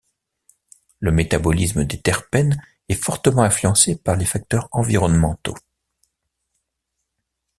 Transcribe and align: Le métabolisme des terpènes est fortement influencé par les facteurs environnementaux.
Le 0.99 1.11
métabolisme 1.11 1.83
des 1.85 2.01
terpènes 2.01 2.59
est 2.89 2.95
fortement 2.95 3.43
influencé 3.43 3.95
par 3.95 4.15
les 4.15 4.25
facteurs 4.25 4.67
environnementaux. 4.71 5.53